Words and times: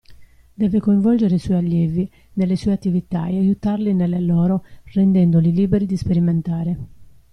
Deve 0.53 0.79
coinvolgere 0.85 1.35
i 1.35 1.39
suoi 1.39 1.57
"allievi" 1.57 2.09
nelle 2.33 2.55
sue 2.55 2.71
attività 2.71 3.29
ed 3.29 3.35
aiutarli 3.35 3.93
nelle 3.93 4.19
loro 4.19 4.63
rendendoli 4.93 5.51
liberi 5.51 5.85
di 5.85 5.95
sperimentare. 5.95 6.77